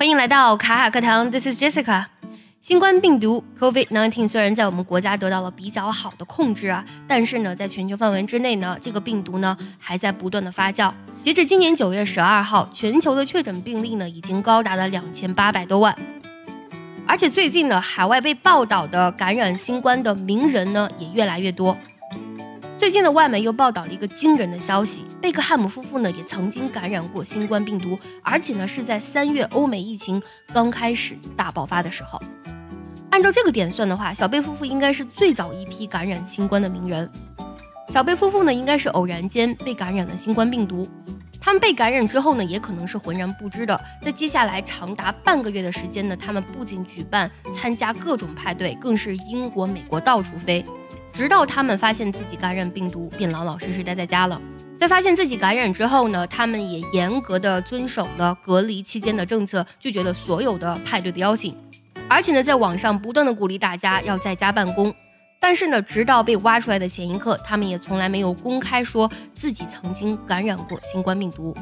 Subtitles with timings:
[0.00, 2.06] 欢迎来到卡卡课堂，This is Jessica。
[2.58, 10.90] 新冠病毒 COVID-19 虽然在我们国家得到了比较好的控制啊，但是呢，在全球范围之内呢，这个病毒呢还在不断的发酵。
[11.20, 15.94] 截至今年九月十二号，全球的确诊病例呢已经高达了两千八百多万。
[17.06, 21.76] 而且最近呢，海外被报道的感染新冠的名人呢也越来越多。
[22.80, 30.20] 最近的外媒又报道了一个惊人的消息：贝克汉姆夫妇呢也曾经感染过新冠病毒，而且呢是在三月欧美疫情
[30.54, 32.18] 刚开始大爆发的时候。
[33.10, 37.06] 按照这个点算的话，小贝夫妇应该是最早一批感染新冠的名人。
[37.90, 40.88] 小贝夫妇呢应该是偶然间被感染了新冠病毒，
[41.38, 43.78] 他们被感染之后呢也可能是浑然不知的。
[44.00, 50.64] 在接下来长达半个月的时间呢，他们不仅举办参加各种派对，更是英国、美国到处飞。
[51.12, 54.40] 直到他们发现自己感染病毒，便老老实实待在家了。
[54.78, 61.54] 在发现自己感染之后呢，他们也严格的遵守了隔离期间的政策，拒绝了所有的派对的邀请，
[62.08, 64.94] 而且呢，在网上不断的鼓励大家要在家办公。
[65.38, 71.54] 但是呢，直到被挖出来的前一刻，他们也从来没有公开说自己曾经感染过新冠病毒。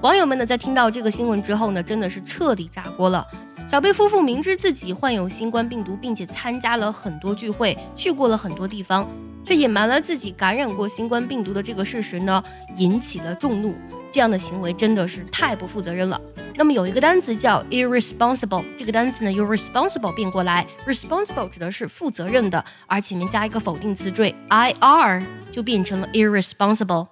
[0.00, 3.26] 网友们呢，在听到这个新闻之后呢，真的是彻底炸锅了。
[3.66, 9.08] 小贝夫妇明知自己患有新冠病毒，并且参加了很多聚会，去过了很多地方，
[9.44, 12.44] 却隐瞒了自己感染过新冠病毒的这个事实呢，
[12.76, 13.74] 引起了众怒。
[14.12, 16.20] 这样的行为真的是太不负责任了。
[16.54, 27.08] 那么有一个单词叫 irresponsible，这个单词呢由 responsible 变过来，responsible 指的是负责任的，而前面加一个否定词缀 ir，就变成了 irresponsible。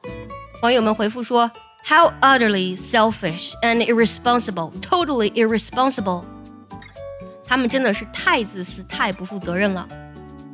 [0.62, 1.50] 网友们回复说
[1.84, 6.22] ：How utterly selfish and irresponsible，totally irresponsible。
[7.52, 9.86] 他们真的是太自私、太不负责任了。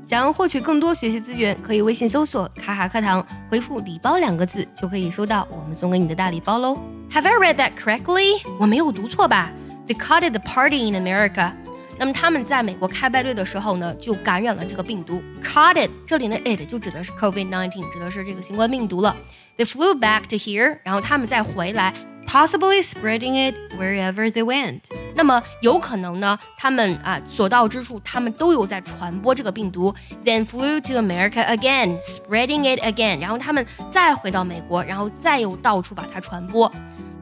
[0.05, 6.77] 想要获取更多学习资源，可以微信搜索“卡卡课堂”，回复“礼包”两个字，就可以收到我们送给你的大礼包喽。
[7.13, 8.43] Have I read that correctly？
[8.59, 9.53] 我没有读错吧
[9.87, 11.53] ？They caught it the party in America。
[11.99, 15.23] 那么他们在美国开派对的时候呢，就感染了这个病毒。
[15.41, 19.15] Caught it，这里的 it 就指的是 COVID-19，指的是这个新冠病毒了。
[19.56, 21.95] They flew back to here，然后他们再回来。
[22.28, 24.81] possibly spreading it wherever they went。
[25.16, 29.94] 那么有可能呢，他们啊所到之处，他们都有在传播这个病毒。
[30.25, 33.19] Then flew to America again, spreading it again。
[33.19, 36.72] 然后他们再回到美国，然后再又到处把它传播。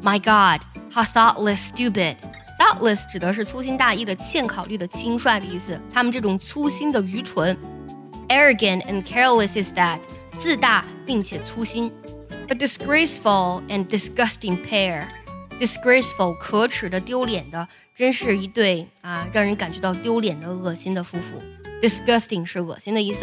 [0.02, 0.62] My God,
[0.94, 2.16] how thoughtless, stupid!
[2.58, 5.80] Thoughtless 指的是粗心大意的、欠考虑的、轻率的意思。
[5.92, 7.58] 他们这种粗心的愚蠢。
[8.30, 10.00] Arrogant and careless is that，
[10.38, 11.92] 自大并且粗心。
[12.50, 15.08] A disgraceful and disgusting pair.
[15.59, 21.42] Disgraceful 可耻的、丢脸的，真是一对啊，让人感觉到丢脸的、恶心的夫妇。
[21.81, 23.22] Disgusting 是恶心的意思。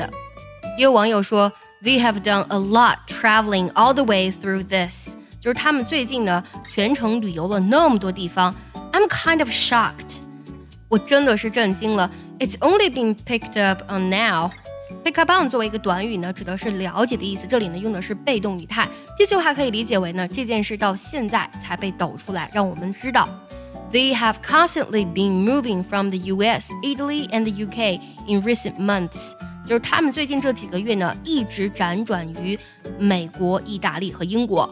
[0.78, 1.52] 也有网友说，
[1.82, 8.54] They have done a lot traveling all the way through this，就是他们最近呢全程旅游了那么多地方。
[8.92, 10.16] I'm kind of shocked，
[10.88, 12.10] 我真的是震惊了。
[12.38, 14.50] It's only been picked up on now。
[15.03, 17.45] Pick up on 作为一个短语呢，指的是了解的意思。
[17.47, 18.87] 这里呢用的是被动语态。
[19.17, 23.27] 这句话可以理解为呢，这件事到现在才被抖出来，让我们知道。
[23.91, 28.01] They have constantly been moving from the U.S., Italy, and the U.K.
[28.27, 29.33] in recent months。
[29.67, 32.57] 就是他们最近这几个月呢，一直辗转于
[32.97, 34.67] 美国、意大利和英国。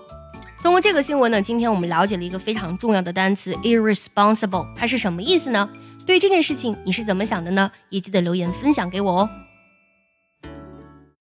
[0.63, 5.69] 通过这个新闻呢，今天我们了解了一个非常重要的单词 irresponsible，它是什么意思呢？
[6.05, 7.71] 对于这件事情，你是怎么想的呢？
[7.89, 9.29] 也记得留言分享给我哦。